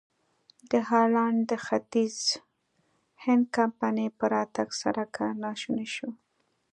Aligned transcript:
د 0.71 0.73
هالنډ 0.89 1.37
د 1.51 1.51
ختیځ 1.65 2.15
هند 3.23 3.43
کمپنۍ 3.57 4.07
په 4.17 4.25
راتګ 4.33 4.69
سره 4.81 5.01
کار 5.15 5.33
ناشونی 5.45 5.87
شو. 5.95 6.09